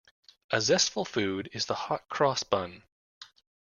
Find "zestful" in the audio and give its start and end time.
0.59-1.05